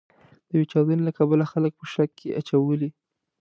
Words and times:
د 0.47 0.49
یوې 0.55 0.65
چاودنې 0.71 1.01
له 1.05 1.11
کبله 1.17 1.43
خلک 1.51 1.71
په 1.79 1.85
شک 1.93 2.09
کې 2.19 2.35
اچولي. 2.39 2.89